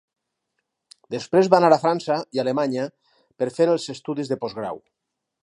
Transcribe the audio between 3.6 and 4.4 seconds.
els estudis